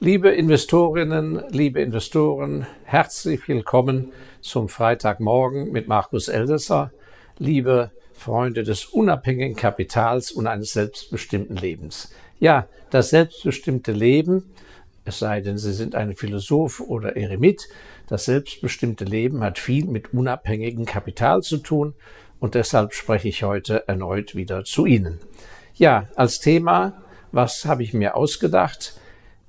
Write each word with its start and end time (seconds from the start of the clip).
Liebe 0.00 0.28
Investorinnen, 0.28 1.42
liebe 1.48 1.80
Investoren, 1.80 2.68
herzlich 2.84 3.48
willkommen 3.48 4.12
zum 4.40 4.68
Freitagmorgen 4.68 5.72
mit 5.72 5.88
Markus 5.88 6.28
Eldesser. 6.28 6.92
Liebe 7.38 7.90
Freunde 8.12 8.62
des 8.62 8.84
unabhängigen 8.84 9.56
Kapitals 9.56 10.30
und 10.30 10.46
eines 10.46 10.72
selbstbestimmten 10.72 11.56
Lebens. 11.56 12.12
Ja, 12.38 12.68
das 12.90 13.10
selbstbestimmte 13.10 13.90
Leben, 13.90 14.44
es 15.04 15.18
sei 15.18 15.40
denn, 15.40 15.58
Sie 15.58 15.72
sind 15.72 15.96
ein 15.96 16.14
Philosoph 16.14 16.78
oder 16.78 17.16
Eremit, 17.16 17.66
das 18.06 18.26
selbstbestimmte 18.26 19.04
Leben 19.04 19.42
hat 19.42 19.58
viel 19.58 19.86
mit 19.86 20.14
unabhängigem 20.14 20.84
Kapital 20.84 21.42
zu 21.42 21.56
tun 21.56 21.94
und 22.38 22.54
deshalb 22.54 22.94
spreche 22.94 23.26
ich 23.26 23.42
heute 23.42 23.88
erneut 23.88 24.36
wieder 24.36 24.62
zu 24.62 24.86
Ihnen. 24.86 25.18
Ja, 25.74 26.08
als 26.14 26.38
Thema, 26.38 27.02
was 27.32 27.64
habe 27.64 27.82
ich 27.82 27.94
mir 27.94 28.14
ausgedacht? 28.14 28.94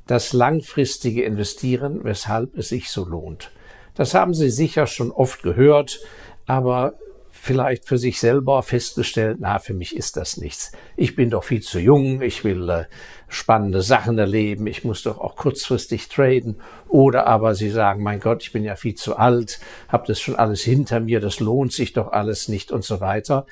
Das 0.09 0.33
langfristige 0.33 1.21
Investieren, 1.21 1.99
weshalb 2.03 2.57
es 2.57 2.69
sich 2.69 2.89
so 2.89 3.05
lohnt. 3.05 3.51
Das 3.93 4.15
haben 4.15 4.33
Sie 4.33 4.49
sicher 4.49 4.87
schon 4.87 5.11
oft 5.11 5.43
gehört, 5.43 5.99
aber 6.47 6.95
vielleicht 7.29 7.87
für 7.87 7.99
sich 7.99 8.19
selber 8.19 8.63
festgestellt, 8.63 9.37
na, 9.39 9.59
für 9.59 9.75
mich 9.75 9.95
ist 9.95 10.17
das 10.17 10.37
nichts. 10.37 10.71
Ich 10.97 11.15
bin 11.15 11.29
doch 11.29 11.43
viel 11.43 11.61
zu 11.61 11.77
jung, 11.77 12.23
ich 12.23 12.43
will 12.43 12.67
äh, 12.71 12.85
spannende 13.27 13.83
Sachen 13.83 14.17
erleben, 14.17 14.65
ich 14.65 14.83
muss 14.83 15.03
doch 15.03 15.19
auch 15.19 15.35
kurzfristig 15.35 16.09
traden. 16.09 16.59
Oder 16.87 17.27
aber 17.27 17.53
Sie 17.53 17.69
sagen, 17.69 18.01
mein 18.01 18.19
Gott, 18.19 18.41
ich 18.41 18.51
bin 18.51 18.63
ja 18.63 18.75
viel 18.75 18.95
zu 18.95 19.15
alt, 19.15 19.59
habe 19.89 20.07
das 20.07 20.19
schon 20.19 20.37
alles 20.37 20.61
hinter 20.61 21.01
mir, 21.01 21.19
das 21.19 21.39
lohnt 21.39 21.71
sich 21.71 21.93
doch 21.93 22.11
alles 22.11 22.47
nicht 22.47 22.71
und 22.71 22.83
so 22.83 22.99
weiter. 22.99 23.45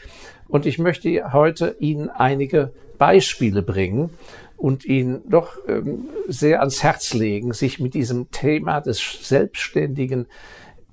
Und 0.47 0.65
ich 0.65 0.79
möchte 0.79 1.33
heute 1.33 1.75
Ihnen 1.79 2.09
einige 2.09 2.73
Beispiele 2.97 3.61
bringen 3.61 4.09
und 4.57 4.85
Ihnen 4.85 5.21
doch 5.29 5.57
ähm, 5.67 6.09
sehr 6.27 6.59
ans 6.59 6.83
Herz 6.83 7.13
legen, 7.13 7.53
sich 7.53 7.79
mit 7.79 7.93
diesem 7.93 8.31
Thema 8.31 8.81
des 8.81 9.19
selbstständigen 9.21 10.25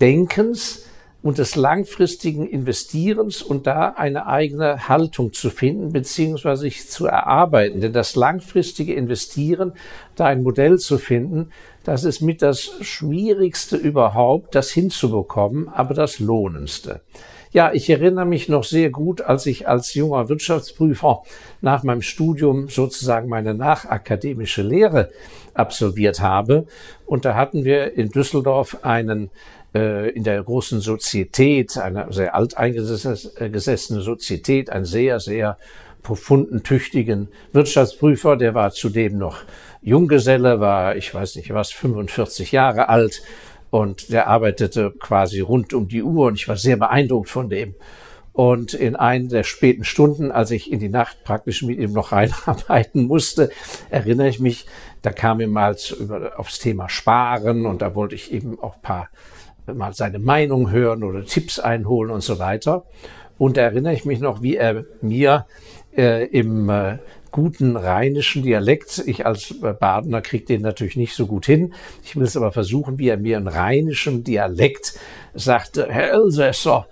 Denkens, 0.01 0.85
und 1.25 1.39
des 1.39 1.57
langfristigen 1.57 2.47
Investierens 2.47 3.41
und 3.41 3.67
da 3.67 3.95
eine 3.97 4.27
eigene 4.27 4.91
Haltung 4.91 5.33
zu 5.33 5.49
finden 5.49 5.91
beziehungsweise 5.91 6.61
sich 6.61 6.91
zu 6.91 7.07
erarbeiten. 7.07 7.81
Denn 7.81 7.95
das 7.95 8.15
langfristige 8.15 8.93
Investieren, 8.93 9.73
da 10.17 10.27
ein 10.27 10.43
Modell 10.43 10.79
zu 10.79 10.99
finden, 10.99 11.49
das 11.83 12.05
ist 12.05 12.21
mit 12.21 12.43
das 12.43 12.77
Schwierigste 12.83 13.79
überhaupt, 13.79 14.55
das 14.55 14.71
hinzubekommen, 14.71 15.71
aber 15.71 15.95
das 15.95 16.19
Lohnendste. 16.19 17.01
Ja, 17.55 17.73
ich 17.73 17.89
erinnere 17.89 18.27
mich 18.27 18.49
noch 18.49 18.65
sehr 18.65 18.91
gut, 18.91 19.21
als 19.21 19.47
ich 19.47 19.69
als 19.69 19.95
junger 19.95 20.29
Wirtschaftsprüfer 20.29 21.23
nach 21.61 21.85
meinem 21.85 22.03
Studium 22.03 22.69
sozusagen 22.69 23.29
meine 23.29 23.55
nachakademische 23.55 24.63
Lehre 24.63 25.13
absolviert 25.55 26.19
habe. 26.19 26.67
Und 27.07 27.25
da 27.25 27.37
hatten 27.37 27.65
wir 27.65 27.97
in 27.97 28.09
Düsseldorf 28.09 28.79
einen 28.83 29.31
äh, 29.73 30.11
in 30.11 30.25
der 30.25 30.43
großen 30.43 30.81
Sozietät, 30.81 31.79
eine 31.79 32.13
sehr 32.13 32.35
alteingesessene 32.35 34.01
Sozietät, 34.01 34.71
einen 34.71 34.85
sehr, 34.85 35.21
sehr 35.21 35.57
profunden, 36.03 36.65
tüchtigen 36.65 37.29
Wirtschaftsprüfer, 37.53 38.37
der 38.37 38.55
war 38.55 38.73
zudem 38.73 39.17
noch 39.17 39.39
Junggeselle, 39.81 40.59
war, 40.59 40.97
ich 40.97 41.15
weiß 41.15 41.37
nicht 41.37 41.55
was, 41.55 41.71
45 41.71 42.51
Jahre 42.51 42.89
alt 42.89 43.23
und 43.75 44.13
der 44.13 44.29
arbeitete 44.29 44.93
quasi 45.01 45.41
rund 45.41 45.75
um 45.75 45.89
die 45.89 46.05
Uhr 46.05 46.29
und 46.29 46.35
ich 46.35 46.47
war 46.47 46.57
sehr 46.57 46.77
beeindruckt 46.77 47.29
von 47.29 47.51
dem. 47.51 47.75
Und 48.33 48.73
in 48.73 48.95
einen 48.95 49.29
der 49.29 49.43
späten 49.43 49.83
Stunden, 49.83 50.31
als 50.31 50.53
ich 50.53 50.71
in 50.71 50.79
die 50.79 50.89
Nacht 50.89 51.25
praktisch 51.25 51.63
mit 51.63 51.81
ihm 51.81 51.93
noch 51.93 52.13
reinarbeiten 52.13 53.09
musste, 53.09 53.51
erinnere 53.91 54.29
ich 54.29 54.39
mich, 54.39 54.67
da 55.03 55.11
kam 55.11 55.41
er 55.41 55.49
mal 55.49 55.77
über, 55.99 56.39
aufs 56.39 56.61
Thema 56.61 56.89
Sparen 56.89 57.67
und 57.67 57.83
da 57.83 57.97
wollte 57.97 58.15
ich 58.15 58.33
eben 58.33 58.61
auch 58.61 58.81
paar 58.81 59.09
mal 59.67 59.93
seine 59.93 60.21
Meinung 60.21 60.71
hören 60.71 61.03
oder 61.03 61.25
Tipps 61.25 61.59
einholen 61.59 62.13
und 62.13 62.23
so 62.23 62.39
weiter. 62.39 62.85
Und 63.39 63.57
da 63.57 63.63
erinnere 63.63 63.95
ich 63.95 64.05
mich 64.05 64.21
noch, 64.21 64.41
wie 64.41 64.55
er 64.55 64.85
mir 65.01 65.47
äh, 65.97 66.27
im 66.27 66.71
äh, 66.71 66.99
guten 67.35 67.77
rheinischen 67.77 68.45
Dialekt, 68.45 69.03
ich 69.07 69.27
als 69.27 69.51
äh, 69.61 69.73
Badener 69.73 70.23
kriege 70.23 70.45
den 70.45 70.63
natürlich 70.63 70.95
nicht 70.95 71.17
so 71.17 71.27
gut 71.27 71.47
hin, 71.47 71.75
ich 72.05 72.15
will 72.15 72.23
es 72.23 72.37
aber 72.37 72.53
versuchen, 72.53 72.97
wie 73.01 73.09
er 73.09 73.17
mir 73.17 73.39
im 73.39 73.49
rheinischen 73.49 74.23
Dialekt 74.23 74.97
sagte, 75.35 75.89
Herr 75.91 76.13
Elsässer, 76.13 76.87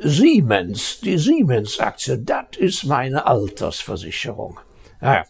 Siemens, 0.00 0.98
die 1.00 1.16
Siemens-Aktie, 1.16 2.18
das 2.18 2.56
ist 2.58 2.86
meine 2.86 3.24
Altersversicherung. 3.24 4.58
Naja, 5.00 5.26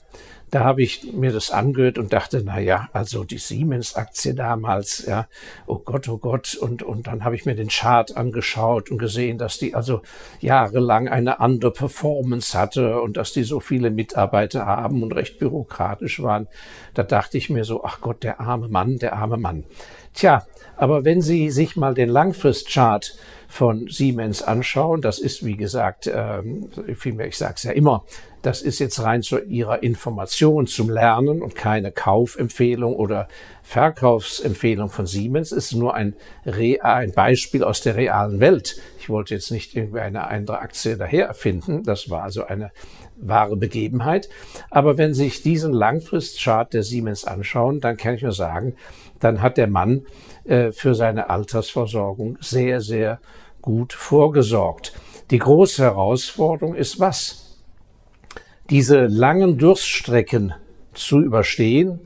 da 0.52 0.64
habe 0.64 0.82
ich 0.82 1.14
mir 1.14 1.32
das 1.32 1.50
angehört 1.50 1.96
und 1.96 2.12
dachte, 2.12 2.42
na 2.44 2.60
ja, 2.60 2.90
also 2.92 3.24
die 3.24 3.38
Siemens-Aktie 3.38 4.34
damals, 4.34 5.06
ja, 5.06 5.26
oh 5.66 5.78
Gott, 5.78 6.06
oh 6.10 6.18
Gott. 6.18 6.54
Und, 6.54 6.82
und 6.82 7.06
dann 7.06 7.24
habe 7.24 7.34
ich 7.34 7.46
mir 7.46 7.54
den 7.54 7.68
Chart 7.68 8.14
angeschaut 8.14 8.90
und 8.90 8.98
gesehen, 8.98 9.38
dass 9.38 9.56
die 9.56 9.74
also 9.74 10.02
jahrelang 10.40 11.08
eine 11.08 11.40
andere 11.40 11.70
Performance 11.70 12.56
hatte 12.56 13.00
und 13.00 13.16
dass 13.16 13.32
die 13.32 13.44
so 13.44 13.60
viele 13.60 13.90
Mitarbeiter 13.90 14.66
haben 14.66 15.02
und 15.02 15.14
recht 15.14 15.38
bürokratisch 15.38 16.22
waren. 16.22 16.48
Da 16.92 17.02
dachte 17.02 17.38
ich 17.38 17.48
mir 17.48 17.64
so, 17.64 17.82
ach 17.82 18.02
Gott, 18.02 18.22
der 18.22 18.38
arme 18.38 18.68
Mann, 18.68 18.98
der 18.98 19.14
arme 19.14 19.38
Mann. 19.38 19.64
Tja, 20.12 20.46
aber 20.76 21.06
wenn 21.06 21.22
Sie 21.22 21.48
sich 21.48 21.76
mal 21.76 21.94
den 21.94 22.10
Langfristchart 22.10 23.16
von 23.48 23.88
Siemens 23.88 24.42
anschauen, 24.42 25.00
das 25.00 25.18
ist 25.18 25.46
wie 25.46 25.56
gesagt, 25.56 26.10
ähm, 26.12 26.68
vielmehr, 26.94 27.28
ich 27.28 27.38
sage 27.38 27.54
es 27.56 27.62
ja 27.62 27.72
immer, 27.72 28.04
das 28.42 28.60
ist 28.60 28.80
jetzt 28.80 29.00
rein 29.02 29.22
zu 29.22 29.38
Ihrer 29.38 29.82
Information 29.82 30.66
zum 30.66 30.90
Lernen 30.90 31.42
und 31.42 31.54
keine 31.54 31.92
Kaufempfehlung 31.92 32.94
oder 32.94 33.28
Verkaufsempfehlung 33.62 34.90
von 34.90 35.06
Siemens. 35.06 35.52
Es 35.52 35.66
ist 35.66 35.74
nur 35.74 35.94
ein, 35.94 36.14
ein 36.44 37.12
Beispiel 37.12 37.62
aus 37.62 37.80
der 37.80 37.96
realen 37.96 38.40
Welt. 38.40 38.76
Ich 38.98 39.08
wollte 39.08 39.34
jetzt 39.34 39.50
nicht 39.50 39.76
irgendwie 39.76 40.00
eine 40.00 40.26
andere 40.26 40.58
Aktie 40.58 40.96
daher 40.96 41.26
erfinden. 41.26 41.84
Das 41.84 42.10
war 42.10 42.24
also 42.24 42.44
eine 42.44 42.72
wahre 43.16 43.56
Begebenheit. 43.56 44.28
Aber 44.70 44.98
wenn 44.98 45.14
Sie 45.14 45.24
sich 45.24 45.42
diesen 45.42 45.72
Langfristchart 45.72 46.74
der 46.74 46.82
Siemens 46.82 47.24
anschauen, 47.24 47.80
dann 47.80 47.96
kann 47.96 48.14
ich 48.14 48.22
nur 48.22 48.32
sagen, 48.32 48.74
dann 49.20 49.40
hat 49.40 49.56
der 49.56 49.68
Mann 49.68 50.06
äh, 50.44 50.72
für 50.72 50.96
seine 50.96 51.30
Altersversorgung 51.30 52.38
sehr, 52.40 52.80
sehr 52.80 53.20
gut 53.60 53.92
vorgesorgt. 53.92 54.92
Die 55.30 55.38
große 55.38 55.82
Herausforderung 55.82 56.74
ist 56.74 56.98
was? 56.98 57.41
Diese 58.72 59.04
langen 59.04 59.58
Durststrecken 59.58 60.54
zu 60.94 61.20
überstehen, 61.20 62.00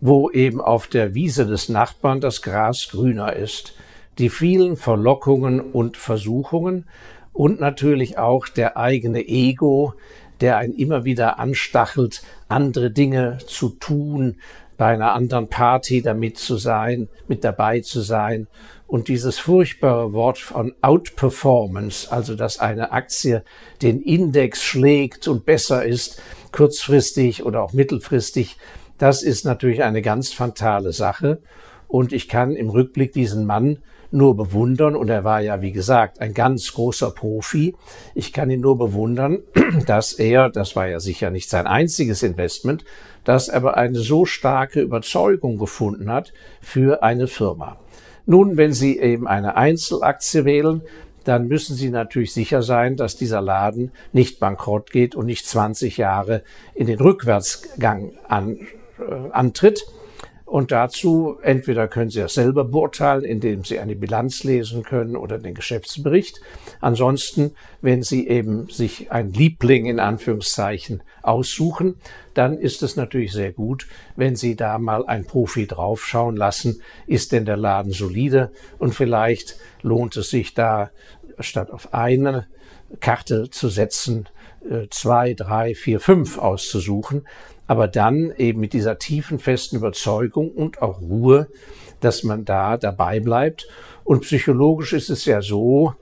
wo 0.00 0.30
eben 0.30 0.58
auf 0.58 0.86
der 0.86 1.14
Wiese 1.14 1.44
des 1.44 1.68
Nachbarn 1.68 2.22
das 2.22 2.40
Gras 2.40 2.88
grüner 2.90 3.34
ist, 3.34 3.74
die 4.16 4.30
vielen 4.30 4.78
Verlockungen 4.78 5.60
und 5.60 5.98
Versuchungen 5.98 6.86
und 7.34 7.60
natürlich 7.60 8.16
auch 8.16 8.48
der 8.48 8.78
eigene 8.78 9.28
Ego, 9.28 9.92
der 10.40 10.56
einen 10.56 10.72
immer 10.72 11.04
wieder 11.04 11.38
anstachelt, 11.38 12.22
andere 12.48 12.90
Dinge 12.90 13.36
zu 13.46 13.68
tun, 13.68 14.36
bei 14.78 14.86
einer 14.86 15.12
anderen 15.12 15.48
Party 15.48 16.00
damit 16.00 16.38
zu 16.38 16.56
sein, 16.56 17.08
mit 17.26 17.44
dabei 17.44 17.80
zu 17.80 18.00
sein. 18.00 18.46
Und 18.86 19.08
dieses 19.08 19.38
furchtbare 19.38 20.14
Wort 20.14 20.38
von 20.38 20.74
Outperformance, 20.80 22.10
also 22.10 22.34
dass 22.34 22.58
eine 22.58 22.92
Aktie 22.92 23.44
den 23.82 24.00
Index 24.00 24.62
schlägt 24.62 25.28
und 25.28 25.44
besser 25.44 25.84
ist, 25.84 26.22
kurzfristig 26.52 27.44
oder 27.44 27.62
auch 27.62 27.74
mittelfristig, 27.74 28.56
das 28.96 29.22
ist 29.22 29.44
natürlich 29.44 29.82
eine 29.82 30.00
ganz 30.00 30.32
fatale 30.32 30.92
Sache. 30.92 31.42
Und 31.88 32.12
ich 32.12 32.28
kann 32.28 32.54
im 32.54 32.70
Rückblick 32.70 33.12
diesen 33.12 33.46
Mann 33.46 33.78
nur 34.10 34.36
bewundern, 34.36 34.96
und 34.96 35.08
er 35.08 35.24
war 35.24 35.40
ja, 35.40 35.60
wie 35.60 35.72
gesagt, 35.72 36.20
ein 36.20 36.32
ganz 36.32 36.72
großer 36.72 37.10
Profi. 37.10 37.74
Ich 38.14 38.32
kann 38.32 38.50
ihn 38.50 38.60
nur 38.60 38.78
bewundern, 38.78 39.40
dass 39.86 40.12
er, 40.12 40.48
das 40.48 40.76
war 40.76 40.86
ja 40.86 41.00
sicher 41.00 41.30
nicht 41.30 41.50
sein 41.50 41.66
einziges 41.66 42.22
Investment, 42.22 42.84
dass 43.24 43.48
er 43.48 43.56
aber 43.56 43.76
eine 43.76 43.98
so 43.98 44.24
starke 44.24 44.80
Überzeugung 44.80 45.58
gefunden 45.58 46.10
hat 46.10 46.32
für 46.60 47.02
eine 47.02 47.26
Firma. 47.26 47.78
Nun, 48.24 48.56
wenn 48.56 48.72
Sie 48.72 48.98
eben 48.98 49.26
eine 49.26 49.56
Einzelaktie 49.56 50.44
wählen, 50.44 50.82
dann 51.24 51.48
müssen 51.48 51.76
Sie 51.76 51.90
natürlich 51.90 52.32
sicher 52.32 52.62
sein, 52.62 52.96
dass 52.96 53.16
dieser 53.16 53.42
Laden 53.42 53.92
nicht 54.12 54.40
bankrott 54.40 54.90
geht 54.90 55.14
und 55.14 55.26
nicht 55.26 55.46
20 55.46 55.98
Jahre 55.98 56.42
in 56.74 56.86
den 56.86 56.98
Rückwärtsgang 56.98 58.12
an, 58.28 58.58
äh, 58.98 59.30
antritt. 59.32 59.84
Und 60.48 60.72
dazu 60.72 61.36
entweder 61.42 61.88
können 61.88 62.08
Sie 62.08 62.20
das 62.20 62.32
selber 62.32 62.64
beurteilen, 62.64 63.22
indem 63.22 63.64
Sie 63.64 63.78
eine 63.78 63.94
Bilanz 63.94 64.44
lesen 64.44 64.82
können 64.82 65.14
oder 65.14 65.38
den 65.38 65.52
Geschäftsbericht. 65.54 66.40
Ansonsten, 66.80 67.52
wenn 67.82 68.02
Sie 68.02 68.26
eben 68.28 68.66
sich 68.70 69.12
ein 69.12 69.30
Liebling 69.34 69.84
in 69.84 70.00
Anführungszeichen 70.00 71.02
aussuchen, 71.20 71.96
dann 72.32 72.56
ist 72.56 72.82
es 72.82 72.96
natürlich 72.96 73.32
sehr 73.32 73.52
gut, 73.52 73.86
wenn 74.16 74.36
Sie 74.36 74.56
da 74.56 74.78
mal 74.78 75.04
ein 75.06 75.26
Profi 75.26 75.66
draufschauen 75.66 76.34
lassen. 76.34 76.80
Ist 77.06 77.32
denn 77.32 77.44
der 77.44 77.58
Laden 77.58 77.92
solide? 77.92 78.50
Und 78.78 78.94
vielleicht 78.94 79.56
lohnt 79.82 80.16
es 80.16 80.30
sich 80.30 80.54
da 80.54 80.90
statt 81.40 81.70
auf 81.70 81.92
eine 81.92 82.46
Karte 83.00 83.50
zu 83.50 83.68
setzen, 83.68 84.30
äh, 84.66 84.86
zwei, 84.88 85.34
drei, 85.34 85.74
vier, 85.74 86.00
fünf 86.00 86.38
auszusuchen, 86.38 87.26
aber 87.68 87.86
dann 87.86 88.32
eben 88.36 88.60
mit 88.60 88.72
dieser 88.72 88.98
tiefen, 88.98 89.38
festen 89.38 89.76
Überzeugung 89.76 90.50
und 90.50 90.82
auch 90.82 91.00
Ruhe, 91.00 91.46
dass 92.00 92.24
man 92.24 92.44
da 92.44 92.76
dabei 92.76 93.20
bleibt. 93.20 93.68
Und 94.02 94.22
psychologisch 94.22 94.94
ist 94.94 95.10
es 95.10 95.26
ja 95.26 95.42
so, 95.42 95.94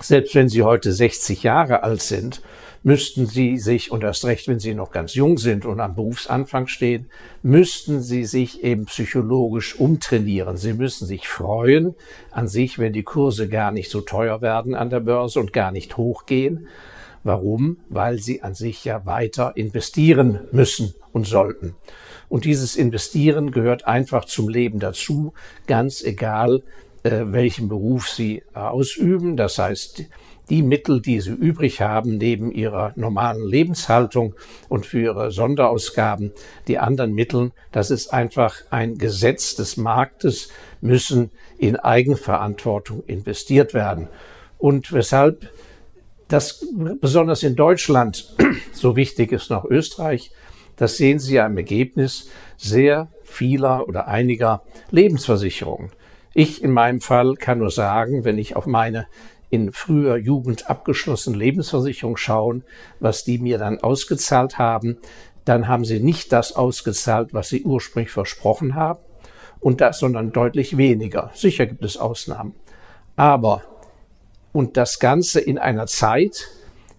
selbst 0.00 0.34
wenn 0.34 0.48
Sie 0.48 0.62
heute 0.62 0.92
60 0.92 1.42
Jahre 1.42 1.82
alt 1.82 2.02
sind, 2.02 2.42
müssten 2.82 3.26
Sie 3.26 3.58
sich, 3.58 3.90
und 3.90 4.02
erst 4.02 4.24
recht, 4.24 4.48
wenn 4.48 4.60
Sie 4.60 4.72
noch 4.72 4.92
ganz 4.92 5.14
jung 5.14 5.38
sind 5.38 5.66
und 5.66 5.80
am 5.80 5.94
Berufsanfang 5.94 6.68
stehen, 6.68 7.10
müssten 7.42 8.00
Sie 8.00 8.24
sich 8.24 8.62
eben 8.62 8.86
psychologisch 8.86 9.78
umtrainieren. 9.78 10.56
Sie 10.56 10.72
müssen 10.72 11.06
sich 11.06 11.28
freuen 11.28 11.94
an 12.30 12.48
sich, 12.48 12.78
wenn 12.78 12.92
die 12.92 13.02
Kurse 13.02 13.48
gar 13.48 13.72
nicht 13.72 13.90
so 13.90 14.00
teuer 14.00 14.40
werden 14.40 14.74
an 14.74 14.88
der 14.88 15.00
Börse 15.00 15.40
und 15.40 15.52
gar 15.52 15.72
nicht 15.72 15.96
hochgehen. 15.96 16.68
Warum? 17.26 17.78
Weil 17.88 18.18
Sie 18.18 18.42
an 18.42 18.54
sich 18.54 18.84
ja 18.84 19.04
weiter 19.04 19.56
investieren 19.56 20.46
müssen 20.52 20.94
und 21.12 21.26
sollten. 21.26 21.74
Und 22.28 22.44
dieses 22.44 22.76
Investieren 22.76 23.50
gehört 23.50 23.84
einfach 23.84 24.26
zum 24.26 24.48
Leben 24.48 24.78
dazu, 24.78 25.32
ganz 25.66 26.04
egal, 26.04 26.62
äh, 27.02 27.24
welchen 27.26 27.68
Beruf 27.68 28.08
sie 28.08 28.44
ausüben. 28.54 29.36
Das 29.36 29.58
heißt, 29.58 30.04
die 30.50 30.62
Mittel, 30.62 31.02
die 31.02 31.20
sie 31.20 31.32
übrig 31.32 31.80
haben, 31.80 32.16
neben 32.16 32.52
ihrer 32.52 32.92
normalen 32.94 33.44
Lebenshaltung 33.44 34.36
und 34.68 34.86
für 34.86 35.00
ihre 35.00 35.32
Sonderausgaben, 35.32 36.30
die 36.68 36.78
anderen 36.78 37.12
Mittel, 37.12 37.50
das 37.72 37.90
ist 37.90 38.12
einfach 38.12 38.54
ein 38.70 38.98
Gesetz 38.98 39.56
des 39.56 39.76
Marktes, 39.76 40.48
müssen 40.80 41.32
in 41.58 41.74
Eigenverantwortung 41.74 43.02
investiert 43.04 43.74
werden. 43.74 44.06
Und 44.58 44.92
weshalb 44.92 45.50
das 46.28 46.66
besonders 47.00 47.42
in 47.42 47.56
Deutschland 47.56 48.34
so 48.72 48.96
wichtig 48.96 49.32
ist, 49.32 49.50
noch 49.50 49.64
Österreich, 49.64 50.32
das 50.76 50.96
sehen 50.96 51.18
Sie 51.18 51.34
ja 51.34 51.46
im 51.46 51.56
Ergebnis 51.56 52.28
sehr 52.56 53.08
vieler 53.24 53.88
oder 53.88 54.08
einiger 54.08 54.62
Lebensversicherungen. 54.90 55.90
Ich 56.34 56.62
in 56.62 56.70
meinem 56.70 57.00
Fall 57.00 57.34
kann 57.36 57.58
nur 57.58 57.70
sagen, 57.70 58.24
wenn 58.24 58.38
ich 58.38 58.56
auf 58.56 58.66
meine 58.66 59.06
in 59.48 59.72
früher 59.72 60.16
Jugend 60.16 60.68
abgeschlossene 60.68 61.36
Lebensversicherung 61.36 62.16
schauen, 62.16 62.64
was 63.00 63.24
die 63.24 63.38
mir 63.38 63.58
dann 63.58 63.80
ausgezahlt 63.80 64.58
haben, 64.58 64.98
dann 65.44 65.68
haben 65.68 65.84
sie 65.84 66.00
nicht 66.00 66.32
das 66.32 66.54
ausgezahlt, 66.54 67.32
was 67.32 67.48
sie 67.48 67.62
ursprünglich 67.62 68.10
versprochen 68.10 68.74
haben, 68.74 68.98
und 69.60 69.80
das, 69.80 69.98
sondern 69.98 70.32
deutlich 70.32 70.76
weniger. 70.76 71.30
Sicher 71.34 71.66
gibt 71.66 71.84
es 71.84 71.96
Ausnahmen. 71.96 72.54
Aber, 73.16 73.62
und 74.56 74.78
das 74.78 75.00
Ganze 75.00 75.38
in 75.38 75.58
einer 75.58 75.86
Zeit, 75.86 76.48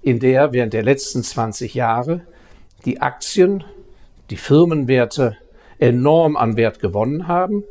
in 0.03 0.19
der 0.19 0.53
während 0.53 0.73
der 0.73 0.83
letzten 0.83 1.23
20 1.23 1.73
Jahre 1.73 2.21
die 2.85 3.01
Aktien, 3.01 3.63
die 4.29 4.35
Firmenwerte 4.35 5.37
enorm 5.79 6.37
an 6.37 6.55
Wert 6.55 6.79
gewonnen 6.79 7.27
haben 7.27 7.63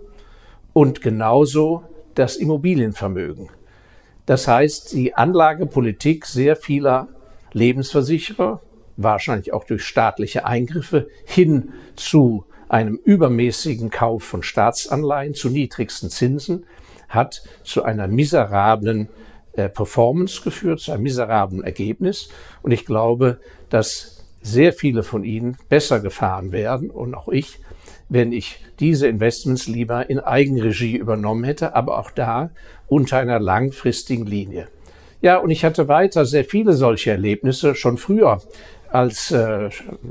und 0.73 1.03
genauso 1.03 1.85
das 2.17 2.35
Immobilienvermögen. 2.35 3.49
Das 4.27 4.49
heißt, 4.49 4.93
die 4.93 5.15
Anlagepolitik 5.15 6.27
sehr 6.27 6.56
vieler 6.56 7.06
Lebensversicherer, 7.53 8.61
wahrscheinlich 8.97 9.53
auch 9.53 9.62
durch 9.62 9.85
staatliche 9.85 10.44
Eingriffe, 10.47 11.06
hin 11.27 11.75
zu 11.94 12.44
einem 12.69 12.97
übermäßigen 12.97 13.91
Kauf 13.91 14.25
von 14.25 14.43
Staatsanleihen 14.43 15.35
zu 15.35 15.49
niedrigsten 15.49 16.11
Zinsen, 16.11 16.67
hat 17.09 17.44
zu 17.62 17.85
einer 17.85 18.09
miserablen 18.09 19.09
Performance 19.56 20.43
geführt, 20.43 20.81
zu 20.81 20.93
einem 20.93 21.03
miserablen 21.03 21.64
Ergebnis. 21.64 22.29
Und 22.62 22.70
ich 22.73 22.85
glaube, 22.85 23.38
dass 23.70 24.25
sehr 24.43 24.73
viele 24.73 25.03
von 25.03 25.25
Ihnen 25.25 25.56
besser 25.69 26.00
gefahren 26.00 26.53
werden 26.53 26.91
und 26.91 27.14
auch 27.14 27.29
ich, 27.29 27.58
wenn 28.08 28.32
ich 28.32 28.61
diese 28.79 29.08
Investments 29.08 29.67
lieber 29.67 30.08
in 30.08 30.20
Eigenregie 30.20 30.97
übernommen 30.97 31.43
hätte, 31.43 31.75
aber 31.75 31.99
auch 31.99 32.12
da 32.12 32.50
unter 32.87 33.19
einer 33.19 33.41
langfristigen 33.41 34.26
Linie. 34.26 34.69
Ja, 35.20 35.38
und 35.38 35.50
ich 35.50 35.64
hatte 35.64 35.88
weiter 35.88 36.25
sehr 36.25 36.44
viele 36.44 36.75
solche 36.75 37.11
Erlebnisse 37.11 37.75
schon 37.75 37.99
früher 37.99 38.41
als 38.91 39.32
äh, 39.32 39.70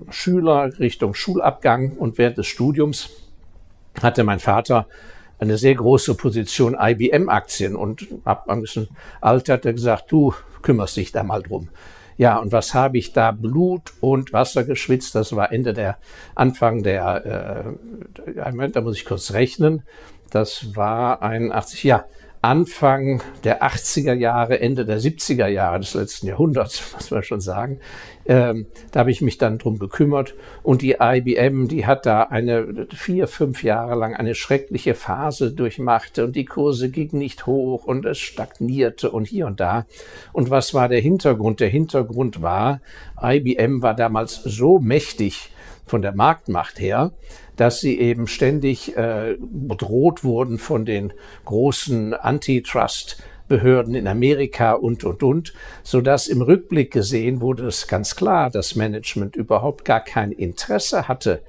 Schüler 0.09 0.77
Richtung 0.79 1.13
Schulabgang 1.13 1.93
und 1.93 2.17
während 2.17 2.37
des 2.37 2.47
Studiums 2.47 3.09
hatte 4.01 4.23
mein 4.23 4.39
Vater 4.39 4.87
eine 5.39 5.57
sehr 5.57 5.75
große 5.75 6.15
Position 6.15 6.77
IBM-Aktien 6.79 7.75
und 7.75 8.07
ab 8.23 8.49
einem 8.49 8.61
gewissen 8.61 8.89
Alter 9.21 9.53
hat 9.53 9.65
er 9.65 9.73
gesagt, 9.73 10.11
du 10.11 10.33
kümmerst 10.61 10.97
dich 10.97 11.11
da 11.11 11.23
mal 11.23 11.41
drum. 11.41 11.69
Ja, 12.17 12.37
und 12.37 12.53
was 12.53 12.73
habe 12.73 12.97
ich 12.97 13.11
da? 13.11 13.31
Blut 13.31 13.93
und 13.99 14.31
Wasser 14.31 14.63
geschwitzt. 14.63 15.15
Das 15.15 15.35
war 15.35 15.51
Ende 15.51 15.73
der, 15.73 15.97
Anfang 16.33 16.81
der, 16.81 17.75
äh, 18.25 18.51
Moment, 18.51 18.75
da 18.77 18.81
muss 18.81 18.95
ich 18.95 19.05
kurz 19.05 19.33
rechnen. 19.33 19.83
Das 20.31 20.75
war 20.75 21.21
81, 21.21 21.83
ja, 21.83 22.05
Anfang 22.45 23.23
der 23.43 23.63
80er 23.63 24.13
Jahre, 24.13 24.59
Ende 24.59 24.85
der 24.85 24.99
70er 24.99 25.47
Jahre 25.47 25.79
des 25.79 25.95
letzten 25.95 26.27
Jahrhunderts, 26.27 26.83
muss 26.93 27.09
man 27.09 27.23
schon 27.23 27.41
sagen. 27.41 27.79
Ähm, 28.27 28.67
da 28.91 28.99
habe 28.99 29.09
ich 29.09 29.21
mich 29.21 29.39
dann 29.39 29.57
drum 29.57 29.79
gekümmert. 29.79 30.35
Und 30.61 30.83
die 30.83 30.97
IBM, 31.01 31.67
die 31.67 31.87
hat 31.87 32.05
da 32.05 32.21
eine 32.21 32.85
vier, 32.93 33.27
fünf 33.27 33.63
Jahre 33.63 33.95
lang 33.95 34.13
eine 34.13 34.35
schreckliche 34.35 34.93
Phase 34.93 35.53
durchmacht 35.53 36.19
und 36.19 36.35
die 36.35 36.45
Kurse 36.45 36.91
gingen 36.91 37.17
nicht 37.17 37.47
hoch 37.47 37.85
und 37.85 38.05
es 38.05 38.19
stagnierte 38.19 39.09
und 39.09 39.25
hier 39.25 39.47
und 39.47 39.59
da. 39.59 39.87
Und 40.31 40.51
was 40.51 40.75
war 40.75 40.87
der 40.87 41.01
Hintergrund? 41.01 41.61
Der 41.61 41.69
Hintergrund 41.69 42.43
war, 42.43 42.79
IBM 43.19 43.81
war 43.81 43.95
damals 43.95 44.35
so 44.43 44.77
mächtig 44.77 45.49
von 45.87 46.03
der 46.03 46.15
Marktmacht 46.15 46.79
her, 46.79 47.11
dass 47.55 47.79
sie 47.79 47.99
eben 47.99 48.27
ständig 48.27 48.95
äh, 48.97 49.37
bedroht 49.39 50.23
wurden 50.23 50.57
von 50.57 50.85
den 50.85 51.13
großen 51.45 52.13
Antitrust 52.13 53.17
Behörden 53.47 53.93
in 53.93 54.07
Amerika 54.07 54.73
und, 54.73 55.03
und, 55.03 55.21
und, 55.21 55.53
so 55.83 56.01
dass 56.01 56.27
im 56.27 56.41
Rückblick 56.41 56.91
gesehen 56.91 57.41
wurde 57.41 57.67
es 57.67 57.87
ganz 57.87 58.15
klar, 58.15 58.49
dass 58.49 58.75
Management 58.75 59.35
überhaupt 59.35 59.85
gar 59.85 60.03
kein 60.03 60.31
Interesse 60.31 61.07
hatte, 61.07 61.43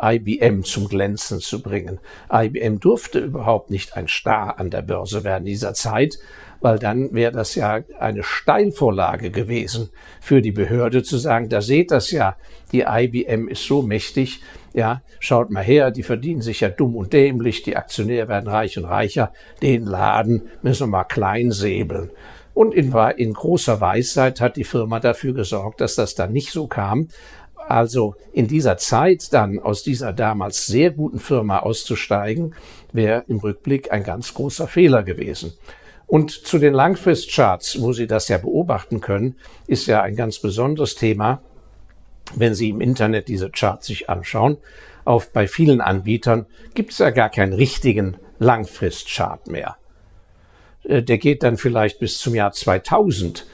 IBM 0.00 0.64
zum 0.64 0.88
Glänzen 0.88 1.40
zu 1.40 1.62
bringen. 1.62 2.00
IBM 2.30 2.80
durfte 2.80 3.20
überhaupt 3.20 3.70
nicht 3.70 3.96
ein 3.96 4.08
Star 4.08 4.58
an 4.58 4.70
der 4.70 4.82
Börse 4.82 5.24
werden 5.24 5.44
dieser 5.44 5.72
Zeit, 5.72 6.18
weil 6.60 6.78
dann 6.78 7.14
wäre 7.14 7.32
das 7.32 7.54
ja 7.54 7.80
eine 7.98 8.22
Steilvorlage 8.22 9.30
gewesen 9.30 9.90
für 10.20 10.42
die 10.42 10.52
Behörde 10.52 11.02
zu 11.02 11.16
sagen, 11.16 11.48
da 11.48 11.60
seht 11.60 11.90
das 11.90 12.10
ja, 12.10 12.36
die 12.72 12.84
IBM 12.86 13.48
ist 13.48 13.64
so 13.64 13.82
mächtig, 13.82 14.42
ja, 14.76 15.00
schaut 15.20 15.50
mal 15.50 15.64
her, 15.64 15.90
die 15.90 16.02
verdienen 16.02 16.42
sich 16.42 16.60
ja 16.60 16.68
dumm 16.68 16.96
und 16.96 17.14
dämlich, 17.14 17.62
die 17.62 17.76
Aktionäre 17.76 18.28
werden 18.28 18.46
reich 18.46 18.76
und 18.76 18.84
reicher, 18.84 19.32
den 19.62 19.86
Laden 19.86 20.42
müssen 20.60 20.82
wir 20.82 20.98
mal 20.98 21.04
klein 21.04 21.50
säbeln. 21.50 22.10
Und 22.52 22.74
in, 22.74 22.94
in 23.16 23.32
großer 23.32 23.80
Weisheit 23.80 24.42
hat 24.42 24.56
die 24.56 24.64
Firma 24.64 25.00
dafür 25.00 25.32
gesorgt, 25.32 25.80
dass 25.80 25.94
das 25.94 26.14
dann 26.14 26.32
nicht 26.32 26.52
so 26.52 26.66
kam. 26.66 27.08
Also 27.56 28.16
in 28.34 28.48
dieser 28.48 28.76
Zeit 28.76 29.32
dann 29.32 29.58
aus 29.58 29.82
dieser 29.82 30.12
damals 30.12 30.66
sehr 30.66 30.90
guten 30.90 31.20
Firma 31.20 31.60
auszusteigen, 31.60 32.54
wäre 32.92 33.24
im 33.28 33.38
Rückblick 33.38 33.90
ein 33.92 34.04
ganz 34.04 34.34
großer 34.34 34.68
Fehler 34.68 35.02
gewesen. 35.02 35.54
Und 36.06 36.30
zu 36.30 36.58
den 36.58 36.74
Langfristcharts, 36.74 37.80
wo 37.80 37.94
Sie 37.94 38.06
das 38.06 38.28
ja 38.28 38.36
beobachten 38.36 39.00
können, 39.00 39.36
ist 39.66 39.86
ja 39.86 40.02
ein 40.02 40.16
ganz 40.16 40.38
besonderes 40.38 40.96
Thema, 40.96 41.40
wenn 42.34 42.54
Sie 42.54 42.70
im 42.70 42.80
Internet 42.80 43.28
diese 43.28 43.50
Charts 43.50 43.86
sich 43.86 44.10
anschauen. 44.10 44.58
Auf, 45.04 45.32
bei 45.32 45.46
vielen 45.46 45.80
Anbietern 45.80 46.46
gibt 46.74 46.92
es 46.92 46.98
ja 46.98 47.10
gar 47.10 47.30
keinen 47.30 47.52
richtigen 47.52 48.16
Langfristchart 48.38 49.46
mehr. 49.46 49.76
Äh, 50.82 51.02
der 51.02 51.18
geht 51.18 51.42
dann 51.42 51.56
vielleicht 51.56 52.00
bis 52.00 52.18
zum 52.18 52.34
Jahr 52.34 52.52
2000 52.52 53.46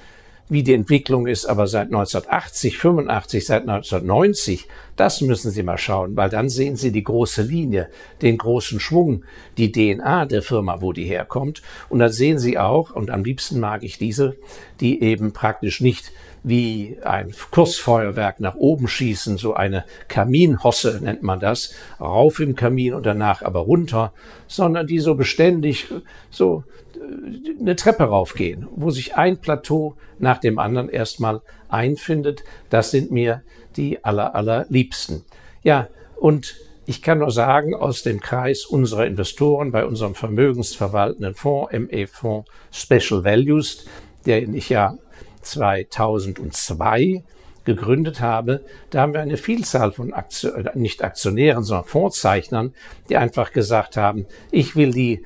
wie 0.52 0.62
die 0.62 0.74
Entwicklung 0.74 1.26
ist, 1.26 1.46
aber 1.46 1.66
seit 1.66 1.86
1980, 1.86 2.76
85, 2.76 3.46
seit 3.46 3.62
1990, 3.62 4.68
das 4.96 5.22
müssen 5.22 5.50
Sie 5.50 5.62
mal 5.62 5.78
schauen, 5.78 6.14
weil 6.14 6.28
dann 6.28 6.50
sehen 6.50 6.76
Sie 6.76 6.92
die 6.92 7.04
große 7.04 7.40
Linie, 7.40 7.88
den 8.20 8.36
großen 8.36 8.78
Schwung, 8.78 9.24
die 9.56 9.72
DNA 9.72 10.26
der 10.26 10.42
Firma, 10.42 10.82
wo 10.82 10.92
die 10.92 11.06
herkommt. 11.06 11.62
Und 11.88 12.00
dann 12.00 12.12
sehen 12.12 12.38
Sie 12.38 12.58
auch, 12.58 12.90
und 12.90 13.10
am 13.10 13.24
liebsten 13.24 13.60
mag 13.60 13.82
ich 13.82 13.96
diese, 13.96 14.36
die 14.80 15.02
eben 15.02 15.32
praktisch 15.32 15.80
nicht 15.80 16.12
wie 16.42 16.98
ein 17.04 17.32
Kursfeuerwerk 17.50 18.40
nach 18.40 18.56
oben 18.56 18.88
schießen, 18.88 19.38
so 19.38 19.54
eine 19.54 19.84
Kaminhosse 20.08 21.00
nennt 21.02 21.22
man 21.22 21.38
das, 21.38 21.72
rauf 22.00 22.40
im 22.40 22.56
Kamin 22.56 22.94
und 22.94 23.06
danach 23.06 23.42
aber 23.42 23.60
runter, 23.60 24.12
sondern 24.48 24.86
die 24.86 24.98
so 24.98 25.14
beständig 25.14 25.86
so 26.30 26.64
eine 27.60 27.76
Treppe 27.76 28.04
raufgehen, 28.04 28.68
wo 28.74 28.90
sich 28.90 29.14
ein 29.16 29.38
Plateau 29.38 29.96
nach 30.18 30.38
dem 30.38 30.58
anderen 30.58 30.88
erstmal 30.88 31.40
einfindet. 31.68 32.42
Das 32.70 32.90
sind 32.90 33.10
mir 33.10 33.42
die 33.76 34.04
aller, 34.04 34.34
allerliebsten. 34.34 35.24
Ja, 35.62 35.88
und 36.16 36.56
ich 36.86 37.02
kann 37.02 37.18
nur 37.18 37.30
sagen, 37.30 37.74
aus 37.74 38.02
dem 38.02 38.20
Kreis 38.20 38.64
unserer 38.64 39.06
Investoren 39.06 39.70
bei 39.70 39.86
unserem 39.86 40.14
vermögensverwaltenden 40.14 41.34
Fonds, 41.34 41.72
ME-Fonds 41.72 42.50
Special 42.72 43.24
Values, 43.24 43.86
den 44.26 44.54
ich 44.54 44.68
ja 44.68 44.96
2002 45.42 47.22
gegründet 47.64 48.20
habe, 48.20 48.64
da 48.90 49.02
haben 49.02 49.12
wir 49.12 49.20
eine 49.20 49.36
Vielzahl 49.36 49.92
von 49.92 50.12
Aktion, 50.12 50.66
äh, 50.66 50.70
nicht 50.74 51.04
Aktionären, 51.04 51.62
sondern 51.62 51.86
Vorzeichnern, 51.86 52.74
die 53.08 53.16
einfach 53.16 53.52
gesagt 53.52 53.96
haben, 53.96 54.26
ich 54.50 54.74
will 54.74 54.92
die 54.92 55.24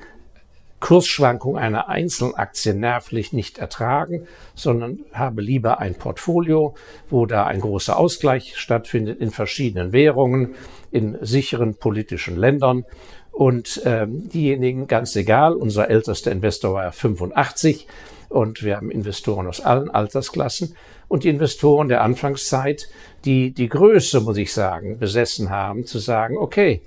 Kursschwankung 0.79 1.57
einer 1.57 1.89
einzelnen 1.89 2.35
Aktie 2.35 2.75
nervlich 2.75 3.33
nicht 3.33 3.57
ertragen, 3.57 4.27
sondern 4.53 4.99
habe 5.11 5.41
lieber 5.41 5.79
ein 5.79 5.95
Portfolio, 5.95 6.75
wo 7.09 7.25
da 7.25 7.47
ein 7.47 7.61
großer 7.61 7.97
Ausgleich 7.97 8.55
stattfindet 8.57 9.19
in 9.19 9.31
verschiedenen 9.31 9.91
Währungen, 9.91 10.53
in 10.91 11.17
sicheren 11.21 11.75
politischen 11.75 12.37
Ländern. 12.37 12.85
Und 13.31 13.81
ähm, 13.85 14.29
diejenigen, 14.29 14.87
ganz 14.87 15.15
egal, 15.15 15.53
unser 15.53 15.89
ältester 15.89 16.31
Investor 16.31 16.73
war 16.73 16.91
85 16.91 17.87
und 18.29 18.63
wir 18.63 18.75
haben 18.75 18.91
Investoren 18.91 19.47
aus 19.47 19.61
allen 19.61 19.89
Altersklassen 19.89 20.75
und 21.07 21.23
die 21.23 21.29
Investoren 21.29 21.87
der 21.87 22.01
Anfangszeit, 22.01 22.89
die 23.25 23.51
die 23.51 23.69
Größe, 23.69 24.21
muss 24.21 24.37
ich 24.37 24.53
sagen, 24.53 24.99
besessen 24.99 25.49
haben, 25.49 25.85
zu 25.85 25.99
sagen, 25.99 26.37
okay, 26.37 26.81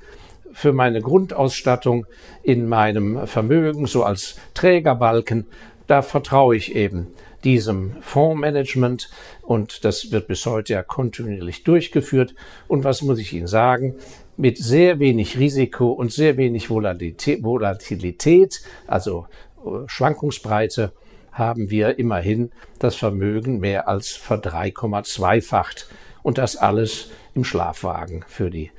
für 0.52 0.72
meine 0.72 1.00
Grundausstattung 1.00 2.06
in 2.42 2.68
meinem 2.68 3.26
Vermögen, 3.26 3.86
so 3.86 4.04
als 4.04 4.36
Trägerbalken, 4.54 5.46
da 5.86 6.02
vertraue 6.02 6.56
ich 6.56 6.74
eben 6.74 7.08
diesem 7.44 7.96
Fondsmanagement 8.00 9.08
und 9.42 9.84
das 9.84 10.12
wird 10.12 10.28
bis 10.28 10.44
heute 10.46 10.74
ja 10.74 10.82
kontinuierlich 10.82 11.64
durchgeführt. 11.64 12.34
Und 12.68 12.84
was 12.84 13.02
muss 13.02 13.18
ich 13.18 13.32
Ihnen 13.32 13.46
sagen? 13.46 13.94
Mit 14.36 14.58
sehr 14.58 14.98
wenig 14.98 15.38
Risiko 15.38 15.90
und 15.90 16.12
sehr 16.12 16.36
wenig 16.36 16.70
Volatilität, 16.70 17.42
Volatilität 17.42 18.60
also 18.86 19.26
äh, 19.64 19.86
Schwankungsbreite, 19.86 20.92
haben 21.32 21.70
wir 21.70 21.98
immerhin 21.98 22.50
das 22.78 22.96
Vermögen 22.96 23.60
mehr 23.60 23.88
als 23.88 24.18
ver3,2-facht. 24.18 25.88
Und 26.22 26.38
das 26.38 26.56
alles 26.56 27.10
im 27.34 27.44
Schlafwagen 27.44 28.24
für 28.26 28.50
die 28.50 28.70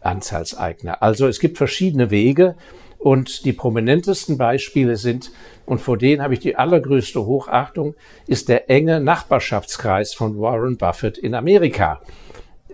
Anteilseigner. 0.00 1.02
Also 1.02 1.26
es 1.26 1.38
gibt 1.38 1.58
verschiedene 1.58 2.10
Wege 2.10 2.56
und 2.98 3.44
die 3.44 3.52
prominentesten 3.52 4.38
Beispiele 4.38 4.96
sind, 4.96 5.30
und 5.66 5.80
vor 5.80 5.98
denen 5.98 6.22
habe 6.22 6.34
ich 6.34 6.40
die 6.40 6.56
allergrößte 6.56 7.24
Hochachtung, 7.24 7.94
ist 8.26 8.48
der 8.48 8.70
enge 8.70 9.00
Nachbarschaftskreis 9.00 10.14
von 10.14 10.40
Warren 10.40 10.76
Buffett 10.76 11.18
in 11.18 11.34
Amerika. 11.34 12.00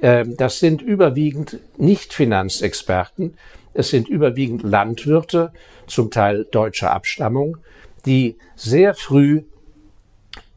Ähm, 0.00 0.36
das 0.36 0.60
sind 0.60 0.80
überwiegend 0.80 1.58
nicht 1.76 2.14
Finanzexperten, 2.14 3.36
es 3.74 3.90
sind 3.90 4.08
überwiegend 4.08 4.62
Landwirte, 4.62 5.52
zum 5.86 6.10
Teil 6.10 6.46
deutscher 6.50 6.92
Abstammung, 6.92 7.58
die 8.06 8.36
sehr 8.56 8.94
früh 8.94 9.42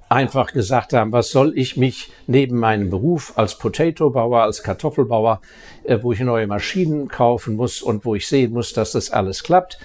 einfach 0.10 0.54
gesagt 0.54 0.94
haben, 0.94 1.12
was 1.12 1.32
soll 1.32 1.58
ich 1.58 1.76
mich 1.78 2.12
neben 2.28 2.58
meinem 2.58 2.90
Beruf 2.90 3.34
als 3.36 3.58
Potato-Bauer, 3.58 4.44
als 4.44 4.64
Kartoffelbauer, 4.64 5.42
äh, 5.84 6.00
wo 6.02 6.14
ich 6.14 6.20
neue 6.20 6.48
Maschinen 6.48 7.08
kaufen 7.08 7.56
muss 7.56 7.82
und 7.82 8.06
wo 8.06 8.16
ich 8.16 8.28
sehen 8.28 8.54
muss, 8.54 8.74
dass 8.74 8.94
das 8.94 9.12
alles 9.12 9.44
klappt, 9.44 9.80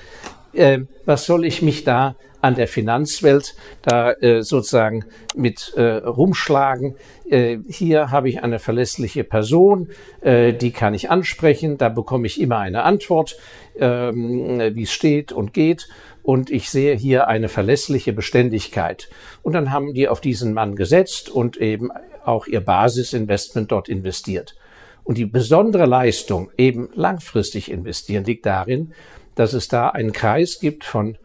äh, 0.53 0.81
was 1.05 1.27
soll 1.27 1.45
ich 1.45 1.63
mich 1.63 1.85
da 1.85 2.15
an 2.43 2.55
der 2.55 2.69
Finanzwelt 2.69 3.55
da 3.83 4.13
äh, 4.13 4.43
sozusagen 4.43 5.07
mit 5.35 5.73
äh, 5.77 5.83
rumschlagen. 5.83 6.97
Äh, 7.31 7.59
hier 7.69 8.11
habe 8.11 8.29
ich 8.29 8.43
eine 8.43 8.59
verlässliche 8.59 9.25
Person, 9.25 9.89
äh, 10.21 10.53
die 10.53 10.73
kann 10.73 10.93
ich 10.93 11.09
ansprechen, 11.09 11.79
da 11.79 11.89
bekomme 11.89 12.27
ich 12.27 12.41
immer 12.41 12.59
eine 12.59 12.83
Antwort, 12.83 13.37
ähm, 13.79 14.61
wie 14.75 14.83
es 14.83 14.93
steht 14.93 15.33
und 15.33 15.55
geht 15.55 15.89
und 16.23 16.51
ich 16.51 16.69
sehe 16.69 16.97
hier 16.97 17.29
eine 17.29 17.49
verlässliche 17.49 18.13
Beständigkeit. 18.13 19.09
Und 19.43 19.55
dann 19.55 19.73
haben 19.73 19.95
die 19.95 20.09
auf 20.09 20.21
diesen 20.21 20.53
Mann 20.53 20.77
gesetzt 20.77 21.31
und 21.31 21.57
eben 21.57 21.91
auch 22.25 22.47
ihr 22.47 22.61
Basisinvestment 22.61 23.73
dort 23.73 23.89
investiert. 23.89 24.55
Und 25.05 25.19
die 25.19 25.27
besondere 25.27 25.87
Leistung, 25.87 26.51
eben 26.57 26.89
langfristig 26.95 27.71
investieren, 27.71 28.25
liegt 28.25 28.47
darin, 28.47 28.93
dass 29.35 29.53
es 29.53 29.67
da 29.67 29.89
einen 29.89 30.13
Kreis 30.13 30.61
gibt 30.61 30.85
von 30.85 31.17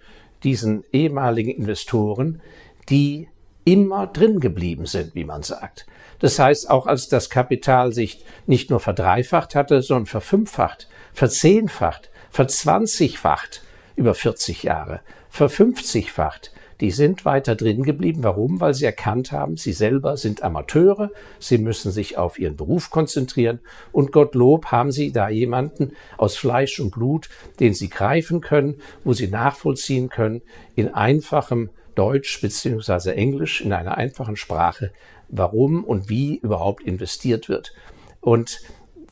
diesen 0.47 0.85
ehemaligen 0.93 1.51
Investoren, 1.51 2.41
die 2.87 3.27
immer 3.65 4.07
drin 4.07 4.39
geblieben 4.39 4.85
sind, 4.85 5.13
wie 5.13 5.25
man 5.25 5.43
sagt. 5.43 5.85
Das 6.19 6.39
heißt, 6.39 6.69
auch 6.69 6.87
als 6.87 7.09
das 7.09 7.29
Kapital 7.29 7.91
sich 7.91 8.23
nicht 8.45 8.69
nur 8.69 8.79
verdreifacht 8.79 9.55
hatte, 9.55 9.81
sondern 9.81 10.05
verfünffacht, 10.05 10.87
verzehnfacht, 11.13 12.09
verzwanzigfacht, 12.31 13.61
über 13.97 14.13
40 14.13 14.63
Jahre, 14.63 15.01
verfünfzigfacht. 15.29 16.53
Die 16.79 16.91
sind 16.91 17.25
weiter 17.25 17.55
drin 17.55 17.83
geblieben. 17.83 18.23
Warum? 18.23 18.61
Weil 18.61 18.73
sie 18.73 18.85
erkannt 18.85 19.31
haben, 19.31 19.57
sie 19.57 19.73
selber 19.73 20.17
sind 20.17 20.43
Amateure, 20.43 21.11
sie 21.39 21.57
müssen 21.57 21.91
sich 21.91 22.17
auf 22.17 22.37
ihren 22.37 22.55
Beruf 22.55 22.89
konzentrieren 22.89 23.59
und 23.91 24.11
Gottlob 24.11 24.67
haben 24.67 24.91
sie 24.91 25.11
da 25.11 25.29
jemanden 25.29 25.93
aus 26.17 26.37
Fleisch 26.37 26.79
und 26.79 26.91
Blut, 26.91 27.29
den 27.59 27.73
sie 27.73 27.89
greifen 27.89 28.41
können, 28.41 28.75
wo 29.03 29.13
sie 29.13 29.27
nachvollziehen 29.27 30.09
können, 30.09 30.41
in 30.75 30.93
einfachem 30.93 31.69
Deutsch 31.95 32.39
beziehungsweise 32.41 33.15
Englisch, 33.15 33.61
in 33.61 33.73
einer 33.73 33.97
einfachen 33.97 34.35
Sprache, 34.35 34.91
warum 35.29 35.83
und 35.83 36.09
wie 36.09 36.37
überhaupt 36.37 36.83
investiert 36.83 37.49
wird. 37.49 37.73
Und 38.21 38.59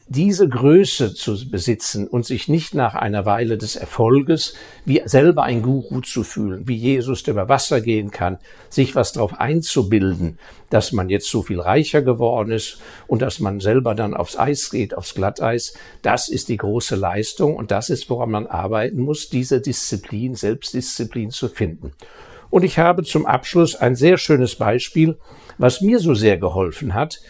diese 0.07 0.47
Größe 0.47 1.15
zu 1.15 1.49
besitzen 1.49 2.07
und 2.07 2.25
sich 2.25 2.47
nicht 2.47 2.75
nach 2.75 2.93
einer 2.93 3.25
Weile 3.25 3.57
des 3.57 3.75
Erfolges 3.75 4.53
wie 4.85 5.01
selber 5.05 5.43
ein 5.43 5.63
Guru 5.63 6.01
zu 6.01 6.23
fühlen, 6.23 6.67
wie 6.67 6.75
Jesus, 6.75 7.23
der 7.23 7.33
über 7.33 7.49
Wasser 7.49 7.81
gehen 7.81 8.11
kann, 8.11 8.37
sich 8.69 8.93
was 8.95 9.13
darauf 9.13 9.39
einzubilden, 9.39 10.37
dass 10.69 10.91
man 10.91 11.09
jetzt 11.09 11.27
so 11.27 11.41
viel 11.41 11.59
reicher 11.59 12.03
geworden 12.03 12.51
ist 12.51 12.79
und 13.07 13.23
dass 13.23 13.39
man 13.39 13.59
selber 13.59 13.95
dann 13.95 14.13
aufs 14.13 14.37
Eis 14.37 14.69
geht, 14.69 14.95
aufs 14.95 15.15
Glatteis, 15.15 15.73
das 16.03 16.29
ist 16.29 16.49
die 16.49 16.57
große 16.57 16.95
Leistung 16.95 17.55
und 17.55 17.71
das 17.71 17.89
ist, 17.89 18.07
woran 18.09 18.29
man 18.29 18.45
arbeiten 18.45 19.01
muss, 19.01 19.29
diese 19.29 19.59
Disziplin, 19.59 20.35
Selbstdisziplin 20.35 21.31
zu 21.31 21.49
finden. 21.49 21.93
Und 22.51 22.63
ich 22.63 22.77
habe 22.77 23.03
zum 23.03 23.25
Abschluss 23.25 23.75
ein 23.75 23.95
sehr 23.95 24.19
schönes 24.19 24.55
Beispiel, 24.55 25.17
was 25.57 25.81
mir 25.81 25.97
so 25.97 26.13
sehr 26.13 26.37
geholfen 26.37 26.93
hat, 26.93 27.21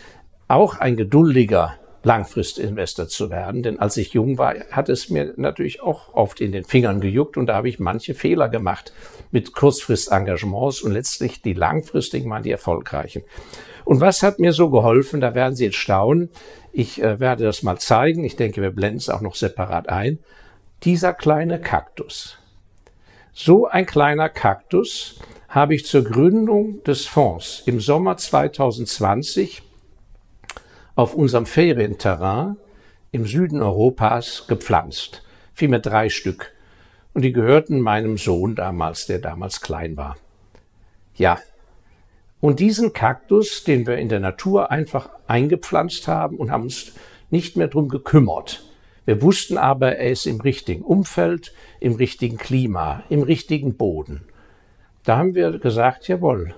auch 0.50 0.78
ein 0.78 0.98
geduldiger 0.98 1.78
Langfristinvestor 2.06 3.08
zu 3.08 3.30
werden. 3.30 3.64
Denn 3.64 3.80
als 3.80 3.98
ich 3.98 4.14
jung 4.14 4.38
war, 4.38 4.54
hat 4.72 4.90
es 4.90 5.10
mir 5.10 5.34
natürlich 5.38 5.82
auch 5.82 6.14
oft 6.14 6.40
in 6.40 6.52
den 6.52 6.64
Fingern 6.64 7.02
gejuckt 7.02 7.36
und 7.36 7.48
da 7.48 7.56
habe 7.56 7.68
ich 7.68 7.80
manche 7.80 8.14
Fehler 8.14 8.48
gemacht 8.48 8.94
mit 9.32 9.54
Kurzfristengagements 9.54 10.82
und 10.82 10.92
letztlich 10.92 11.42
die 11.42 11.54
langfristigen 11.54 12.30
waren 12.30 12.44
die 12.44 12.52
erfolgreichen. 12.52 13.24
Und 13.86 14.02
was 14.02 14.22
hat 14.22 14.40
mir 14.40 14.54
so 14.54 14.70
geholfen? 14.70 15.20
Da 15.20 15.34
werden 15.34 15.56
Sie 15.56 15.66
jetzt 15.66 15.78
staunen. 15.78 16.30
Ich 16.72 17.02
äh, 17.02 17.20
werde 17.20 17.44
das 17.44 17.64
mal 17.64 17.78
zeigen. 17.78 18.24
Ich 18.24 18.36
denke, 18.36 18.62
wir 18.62 18.72
blenden 18.72 18.98
es 18.98 19.10
auch 19.10 19.22
noch 19.22 19.36
separat 19.36 19.90
ein. 19.90 20.20
Dieser 20.84 21.14
kleine 21.14 21.60
Kaktus. 21.60 22.38
So 23.34 23.66
ein 23.66 23.86
kleiner 23.86 24.30
Kaktus 24.30 25.20
habe 25.50 25.74
ich 25.74 25.86
zur 25.86 26.04
Gründung 26.04 26.84
des 26.84 27.06
Fonds 27.06 27.64
im 27.66 27.80
Sommer 27.80 28.18
2020 28.18 29.64
auf 30.96 31.14
unserem 31.14 31.46
Ferienterrain 31.46 32.58
im 33.12 33.26
Süden 33.26 33.62
Europas 33.62 34.46
gepflanzt. 34.48 35.24
Vielmehr 35.54 35.80
drei 35.80 36.10
Stück. 36.10 36.54
Und 37.14 37.22
die 37.22 37.34
gehörten 37.34 37.80
meinem 37.80 38.18
Sohn 38.18 38.56
damals, 38.56 39.06
der 39.06 39.20
damals 39.20 39.62
klein 39.62 39.96
war. 39.96 40.18
Ja. 41.16 41.40
Und 42.42 42.60
diesen 42.60 42.94
Kaktus, 42.94 43.64
den 43.64 43.88
wir 43.88 43.98
in 43.98 44.10
der 44.10 44.20
Natur 44.20 44.70
einfach 44.70 45.10
eingepflanzt 45.28 46.08
haben 46.08 46.38
und 46.38 46.52
haben 46.52 46.64
uns 46.64 46.92
nicht 47.30 47.56
mehr 47.56 47.68
drum 47.68 47.90
gekümmert. 47.90 48.66
Wir 49.06 49.22
wussten 49.22 49.58
aber, 49.58 49.96
er 49.98 50.12
ist 50.12 50.26
im 50.26 50.42
richtigen 50.42 50.82
Umfeld, 50.84 51.54
im 51.80 51.96
richtigen 51.96 52.38
Klima, 52.38 53.04
im 53.10 53.24
richtigen 53.24 53.76
Boden. 53.76 54.22
Da 55.04 55.18
haben 55.18 55.36
wir 55.36 55.58
gesagt, 55.60 56.08
jawohl, 56.08 56.54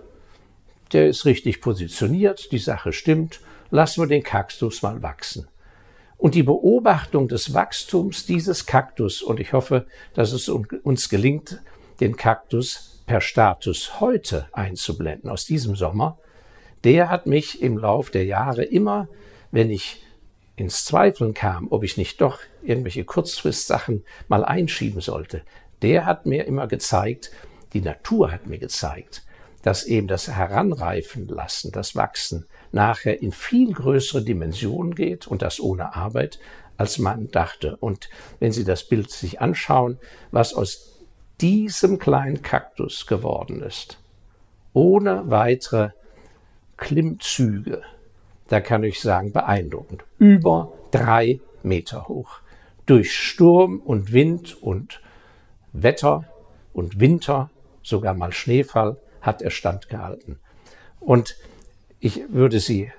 der 0.94 1.08
ist 1.08 1.26
richtig 1.26 1.62
positioniert, 1.62 2.52
die 2.52 2.58
Sache 2.58 2.94
stimmt 2.94 3.42
lassen 3.70 4.02
wir 4.02 4.08
den 4.08 4.24
Kaktus 4.24 4.82
mal 4.82 5.02
wachsen. 5.02 5.48
Und 6.18 6.34
die 6.34 6.44
Beobachtung 6.44 7.28
des 7.28 7.54
Wachstums 7.54 8.26
dieses 8.26 8.66
Kaktus, 8.66 9.22
und 9.22 9.40
ich 9.40 9.54
hoffe, 9.54 9.86
dass 10.14 10.32
es 10.32 10.50
uns 10.50 11.10
gelingt, 11.10 11.62
den 12.00 12.16
Kaktus 12.16 13.04
per 13.06 13.22
Status 13.22 14.00
heute 14.00 14.48
einzublenden 14.52 15.30
aus 15.30 15.46
diesem 15.46 15.76
Sommer, 15.76 16.18
der 16.84 17.10
hat 17.10 17.28
mich 17.28 17.62
im 17.62 17.78
Lauf 17.78 18.10
der 18.10 18.26
Jahre 18.26 18.64
immer, 18.64 19.08
wenn 19.52 19.70
ich 19.70 20.04
ins 20.56 20.86
Zweifeln 20.86 21.34
kam, 21.34 21.68
ob 21.70 21.84
ich 21.84 21.98
nicht 21.98 22.20
doch 22.20 22.40
irgendwelche 22.64 23.04
Kurzfristsachen 23.04 24.04
mal 24.28 24.44
einschieben 24.44 25.02
sollte, 25.02 25.44
der 25.84 26.06
hat 26.06 26.26
mir 26.26 26.46
immer 26.46 26.68
gezeigt, 26.68 27.32
die 27.74 27.82
Natur 27.82 28.32
hat 28.32 28.48
mir 28.48 28.58
gezeigt, 28.58 29.24
dass 29.62 29.84
eben 29.84 30.08
das 30.08 30.28
Heranreifen 30.28 31.28
lassen, 31.28 31.72
das 31.72 31.96
Wachsen 31.96 32.48
nachher 32.78 33.24
in 33.24 33.32
viel 33.32 33.74
größere 33.74 34.22
Dimensionen 34.22 34.94
geht 34.94 35.26
und 35.26 35.42
das 35.42 35.60
ohne 35.60 35.96
Arbeit, 35.96 36.40
als 36.78 37.00
man 37.00 37.32
dachte. 37.32 37.76
Und 37.78 38.08
wenn 38.40 38.52
Sie 38.52 38.64
das 38.64 38.88
Bild 38.88 39.10
sich 39.10 39.42
anschauen, 39.42 39.98
was 40.32 40.54
aus 40.54 41.00
diesem 41.42 41.98
kleinen 41.98 42.44
Kaktus 42.44 43.08
geworden 43.08 43.64
ist, 43.64 44.00
ohne 44.74 45.24
weitere 45.26 45.90
Klimmzüge. 46.78 47.82
Da 48.48 48.62
kann 48.62 48.84
ich 48.84 49.02
sagen, 49.02 49.34
beeindruckend. 49.34 50.04
Über 50.20 50.72
drei 50.92 51.40
Meter 51.64 52.08
hoch. 52.08 52.42
Durch 52.86 53.12
Sturm 53.12 53.80
und 53.80 54.14
Wind 54.14 54.56
und 54.62 55.02
Wetter 55.74 56.26
und 56.74 57.00
Winter, 57.00 57.50
sogar 57.82 58.14
mal 58.14 58.32
Schneefall, 58.32 58.98
hat 59.20 59.42
er 59.42 59.50
standgehalten. 59.50 60.38
Und 61.00 61.36
ich 62.00 62.22
würde 62.30 62.60
Sie 62.60 62.92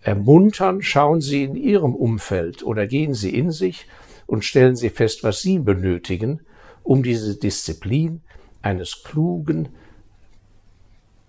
ermuntern, 0.00 0.82
schauen 0.82 1.20
Sie 1.20 1.44
in 1.44 1.56
Ihrem 1.56 1.94
Umfeld 1.94 2.62
oder 2.62 2.86
gehen 2.86 3.14
Sie 3.14 3.34
in 3.34 3.50
sich 3.50 3.86
und 4.26 4.44
stellen 4.44 4.76
Sie 4.76 4.90
fest, 4.90 5.24
was 5.24 5.40
Sie 5.40 5.58
benötigen, 5.58 6.40
um 6.82 7.02
diese 7.02 7.36
Disziplin 7.36 8.20
eines 8.62 9.02
klugen 9.02 9.70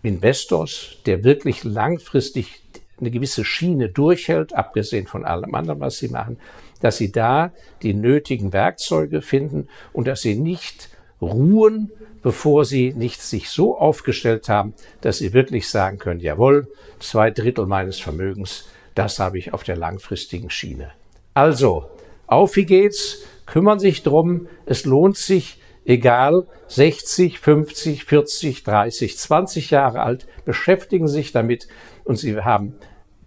Investors, 0.03 0.97
der 1.05 1.23
wirklich 1.23 1.63
langfristig 1.63 2.61
eine 2.99 3.11
gewisse 3.11 3.43
Schiene 3.43 3.89
durchhält, 3.89 4.53
abgesehen 4.53 5.07
von 5.07 5.25
allem 5.25 5.53
anderen, 5.55 5.79
was 5.79 5.97
Sie 5.97 6.07
machen, 6.07 6.37
dass 6.79 6.97
Sie 6.97 7.11
da 7.11 7.51
die 7.81 7.93
nötigen 7.93 8.53
Werkzeuge 8.53 9.21
finden 9.21 9.67
und 9.91 10.07
dass 10.07 10.21
Sie 10.21 10.35
nicht 10.35 10.89
ruhen, 11.21 11.91
bevor 12.25 12.65
Sie 12.65 12.91
nicht 12.91 13.21
sich 13.21 13.51
so 13.51 13.77
aufgestellt 13.77 14.49
haben, 14.49 14.73
dass 15.01 15.19
Sie 15.19 15.31
wirklich 15.31 15.69
sagen 15.69 15.99
können, 15.99 16.19
jawohl, 16.19 16.67
zwei 16.97 17.29
Drittel 17.29 17.67
meines 17.67 17.99
Vermögens, 17.99 18.67
das 18.95 19.19
habe 19.19 19.37
ich 19.37 19.53
auf 19.53 19.61
der 19.61 19.77
langfristigen 19.77 20.49
Schiene. 20.49 20.89
Also, 21.35 21.87
auf 22.25 22.55
wie 22.55 22.65
geht's, 22.65 23.19
kümmern 23.45 23.77
sich 23.77 24.01
drum, 24.01 24.47
es 24.65 24.85
lohnt 24.85 25.17
sich, 25.17 25.61
egal 25.85 26.47
60, 26.67 27.37
50, 27.37 28.05
40, 28.05 28.63
30, 28.63 29.17
20 29.19 29.69
Jahre 29.69 30.01
alt, 30.01 30.25
beschäftigen 30.45 31.07
sich 31.07 31.31
damit 31.31 31.67
und 32.05 32.17
Sie 32.17 32.35
haben 32.41 32.73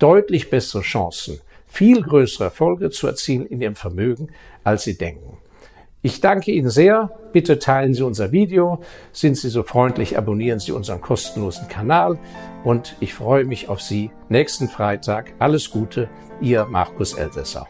deutlich 0.00 0.50
bessere 0.50 0.82
Chancen, 0.82 1.40
viel 1.68 2.02
größere 2.02 2.46
Erfolge 2.46 2.90
zu 2.90 3.06
erzielen 3.06 3.46
in 3.46 3.60
Ihrem 3.60 3.76
Vermögen, 3.76 4.30
als 4.64 4.82
Sie 4.82 4.98
denken. 4.98 5.38
Ich 6.02 6.20
danke 6.20 6.52
Ihnen 6.52 6.70
sehr. 6.70 7.10
Bitte 7.32 7.58
teilen 7.58 7.94
Sie 7.94 8.02
unser 8.02 8.32
Video. 8.32 8.80
Sind 9.12 9.36
Sie 9.36 9.48
so 9.48 9.62
freundlich, 9.62 10.16
abonnieren 10.18 10.58
Sie 10.58 10.72
unseren 10.72 11.00
kostenlosen 11.00 11.68
Kanal. 11.68 12.18
Und 12.64 12.96
ich 13.00 13.14
freue 13.14 13.44
mich 13.44 13.68
auf 13.68 13.80
Sie 13.80 14.10
nächsten 14.28 14.68
Freitag. 14.68 15.34
Alles 15.38 15.70
Gute, 15.70 16.08
Ihr 16.40 16.64
Markus 16.66 17.14
Elsässer. 17.14 17.68